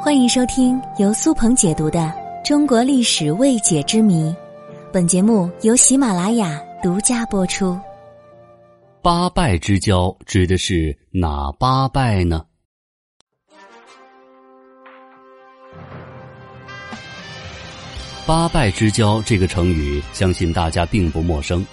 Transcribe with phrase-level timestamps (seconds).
[0.00, 1.98] 欢迎收听由苏鹏解读的
[2.46, 4.30] 《中国历史未解之谜》，
[4.92, 7.76] 本节目由喜马拉雅独家播出。
[9.02, 12.44] 八拜之交指的是哪八拜呢？
[18.24, 21.66] 八拜之交这个成语，相信大家并不陌生，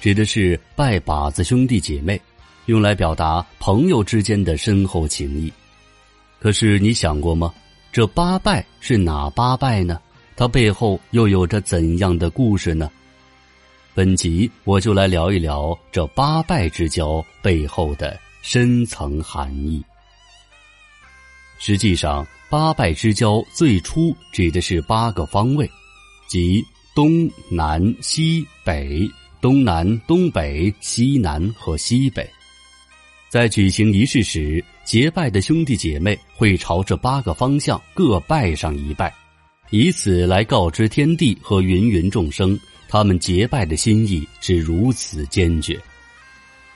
[0.00, 2.20] 指的是拜把子兄弟姐妹，
[2.66, 5.52] 用来表达朋友之间的深厚情谊。
[6.42, 7.54] 可是你想过吗？
[7.92, 10.00] 这八拜是哪八拜呢？
[10.34, 12.90] 它背后又有着怎样的故事呢？
[13.94, 19.80] 本集我就来聊一聊这八拜之交背后的深层含义。
[21.60, 25.70] 实际上，八拜之交最初指的是八个方位，
[26.26, 26.60] 即
[26.92, 29.08] 东南西北、
[29.40, 32.28] 东南东北、西南和西北。
[33.32, 39.10] 在举行仪式时，结拜的兄弟姐妹会朝这八个方向各拜上一拜，
[39.70, 42.60] 以此来告知天地和芸芸众生，
[42.90, 45.80] 他们结拜的心意是如此坚决。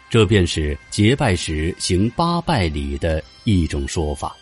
[0.08, 4.34] 这便是结拜时行八拜礼的一种说法。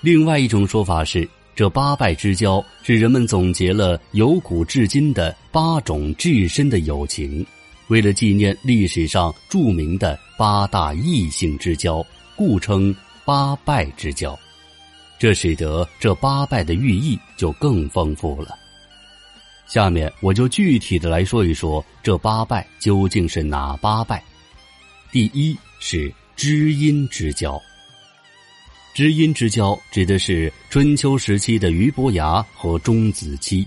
[0.00, 7.46] 另外一种说法是，这八拜之交是人们总结了由古至今的八种至深的友情。
[7.88, 12.04] 为了纪念历史上著名的八大异性之交，
[12.36, 12.94] 故称
[13.24, 14.38] 八拜之交，
[15.18, 18.56] 这使得这八拜的寓意就更丰富了。
[19.66, 24.22] 下面我就具体的来说一说这八拜究竟是哪八拜。
[25.10, 27.60] 第一是知音之交。
[28.94, 33.66] 知音之交指的是春秋时期的俞伯牙和钟子期。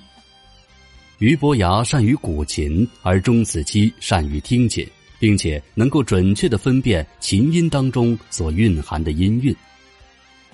[1.22, 4.84] 俞伯牙善于古琴，而钟子期善于听琴，
[5.20, 9.56] 并且能够准确的分辨琴音当中所蕴含的音韵，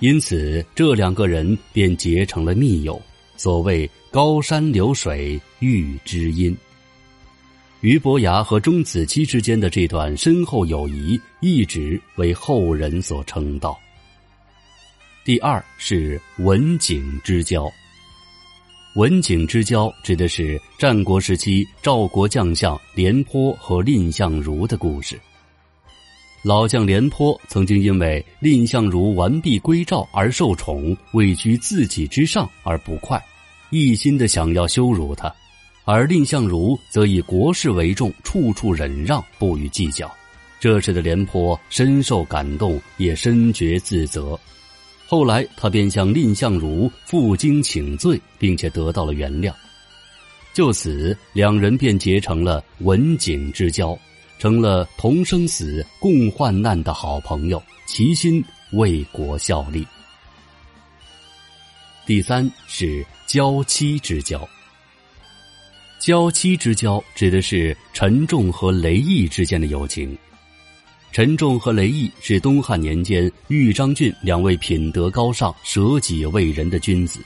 [0.00, 3.00] 因此这两个人便结成了密友。
[3.34, 6.54] 所谓“高山流水遇知音”，
[7.80, 13.80] 俞伯牙和钟子期之间的这段深厚友谊，一直为后人所称道。
[15.24, 17.72] 第二是文景之交。
[18.98, 25.16] 文景之交指的是战国时期赵国将相廉颇和蔺相如的故事。
[26.42, 33.24] 老将廉颇曾经因为蔺相如完璧归赵而受宠，位居自己之上而不快，
[33.70, 35.32] 一心的想要羞辱他；
[35.84, 40.12] 而蔺相如则以国事为重，处处忍让，不予计较。
[40.58, 44.36] 这时的廉颇深受感动，也深觉自责。
[45.10, 49.50] 后来，他便向蔺相如负荆请罪，并且得到了原谅。
[50.52, 53.98] 就此，两人便结成了文景之交，
[54.38, 59.86] 成了同生死、共患难的好朋友，齐心为国效力。
[62.04, 64.46] 第三是娇妻之交。
[65.98, 70.16] 娇妻之交指的是陈仲和雷毅之间的友情。
[71.10, 77.20] 陈仲和雷毅是东汉年间豫章郡两位品德高尚、舍己为人的君子。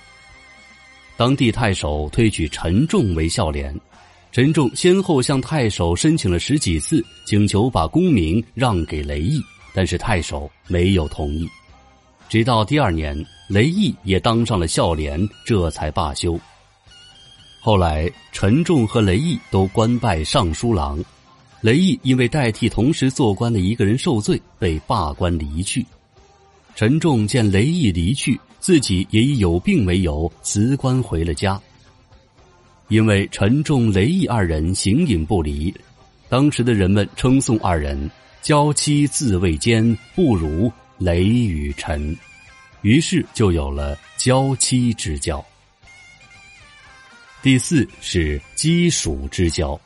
[1.17, 3.79] 当地太守推举陈仲为孝廉，
[4.31, 9.43] 陈仲先后向太守申请了十几次，请求把功名让给雷毅，
[9.75, 11.47] 但是太守没有同意。
[12.29, 13.15] 直到第二年，
[13.49, 16.41] 雷毅也当上了孝廉，这才罢休。
[17.61, 20.99] 后来，陈仲和雷毅都官拜尚书郎。
[21.63, 25.87] 雷毅因为代替同时做官的一个人受罪，被罢官离去。
[26.75, 31.61] 陈仲见雷毅离去，自己也以有病为由辞官回了家。
[32.89, 35.73] 因为陈仲、雷毅二人形影不离，
[36.29, 38.11] 当时的人们称颂二人
[38.43, 42.15] “娇妻自未奸，不如雷与陈”，
[42.83, 45.43] 于是就有了娇妻之交。
[47.41, 49.81] 第四是鸡黍之交。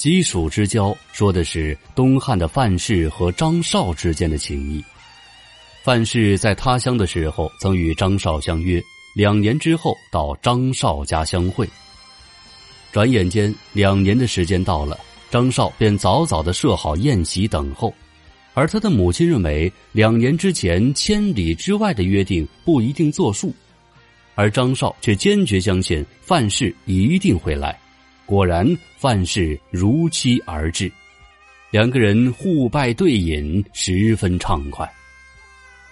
[0.00, 4.82] 鸡黍之交说的是东汉的范氏和张绍之间的情谊。
[5.82, 8.82] 范氏在他乡的时候，曾与张绍相约，
[9.14, 11.68] 两年之后到张绍家相会。
[12.90, 14.98] 转眼间，两年的时间到了，
[15.30, 17.94] 张绍便早早的设好宴席等候，
[18.54, 23.54] 而他的母亲认为两年之前千里之外的约定不一定作数，
[24.34, 27.78] 而张绍却坚决相信范氏一定会来。
[28.30, 28.64] 果然，
[28.96, 30.88] 范氏如期而至，
[31.72, 34.88] 两个人互拜对饮，十分畅快。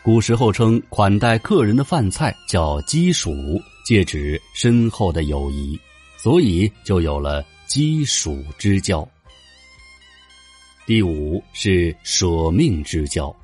[0.04, 5.76] 古时候称款待客人的饭菜叫鸡黍，借指深厚的友谊，
[6.16, 9.06] 所以就有了鸡黍之交。
[10.86, 13.34] 第五是舍命之交。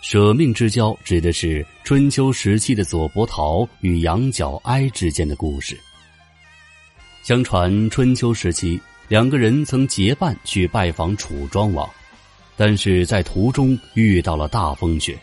[0.00, 5.78] 舍命之交指的是春秋时期的左伯桃与羊角哀之间的故事。
[7.28, 11.86] 相传春秋时期，两个人曾结伴去拜访楚庄王，
[12.56, 15.14] 但是在途中遇到了大风雪。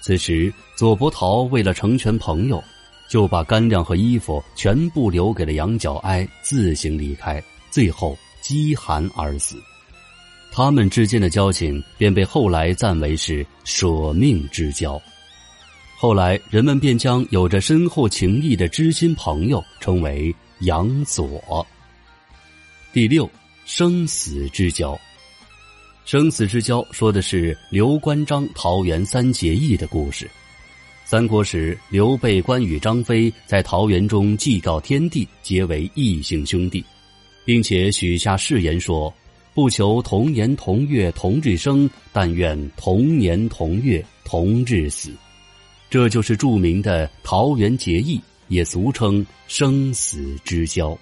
[0.00, 2.64] 此时左伯桃为了成全朋友，
[3.10, 9.62] 就把干粮和衣服全部留给了杨角哀，自行离开，最后饥寒而死。
[10.50, 14.98] 他们之间的交情便被后来赞为是舍命之交。
[16.02, 21.66] 后来人们便将有着深厚情谊的知心朋友称为杨左。
[22.90, 23.28] 第六，
[23.66, 24.98] 生死之交。
[26.06, 30.26] 生死之交说的是刘关张桃园三结义的故事。
[31.04, 36.82] 三国时，刘备、关羽、张飞在桃园中祭告天地，结为异姓兄弟，
[37.44, 39.12] 并且许下誓言说。
[39.52, 45.12] 不求同年同月同日生，但愿同年同月同日死。
[45.90, 50.96] 这就是著名的桃园结义，也俗称生死之交。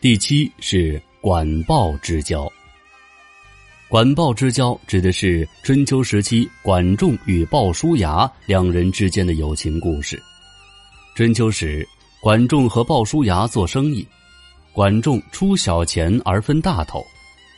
[0.00, 2.50] 第七是管鲍之交。
[3.88, 10.22] 管鲍之交指的是春秋时期管仲与鲍叔牙两人之间的友情故事。
[11.16, 11.86] 春秋时，
[12.20, 14.06] 管仲和鲍叔牙做生意。
[14.72, 17.04] 管仲出小钱而分大头，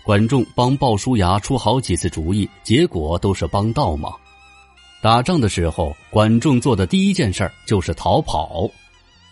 [0.03, 4.13] 管仲帮鲍叔牙出好几次主意，结果都是帮倒忙。
[5.05, 8.67] 打仗的时候，管仲做的第一件事儿就是逃跑，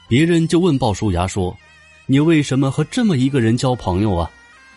[0.07, 1.57] 别人就问鲍叔牙说
[2.05, 4.31] ：“你为什么和这么一个人交朋友啊？”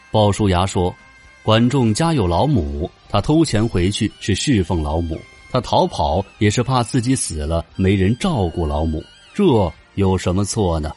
[0.09, 0.95] 鲍叔牙说
[1.43, 5.19] ：“管仲家有老母，他偷钱回去是侍奉老母，
[5.51, 9.03] 他逃跑也是怕自己死了没人照顾老母，
[9.33, 9.43] 这
[9.95, 10.93] 有什么错呢？”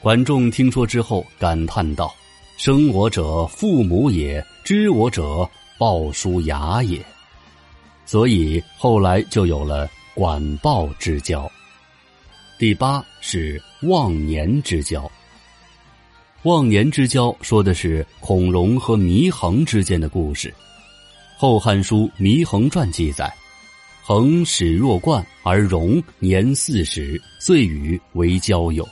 [0.00, 2.14] 管仲听说之后感叹道
[2.56, 7.04] ：“生我者父母也，知我者鲍叔牙也。”
[8.06, 11.50] 所以后来就有了管鲍之交。
[12.58, 15.10] 第八是忘年之交。
[16.44, 20.48] 忘年之交说的是孔融和祢衡之间的故事。
[21.36, 23.32] 《后汉书·祢衡传》记载
[24.04, 28.86] ：“衡始若冠，而融年四十，遂与为交友。”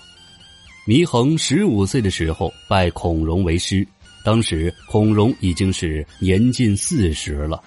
[0.88, 3.86] 祢衡十五岁的时候拜孔融为师，
[4.24, 7.62] 当时孔融已经是年近四十了。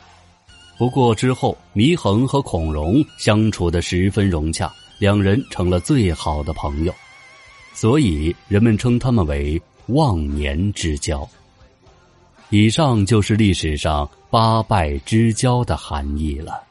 [0.77, 4.69] 不过之后，祢衡和孔融相处的十分融洽，
[5.00, 6.94] 两人成了最好的朋友，
[7.74, 11.27] 所以人们称他们为忘年之交。
[12.50, 16.64] 以上就是历史上八拜之交的含义了。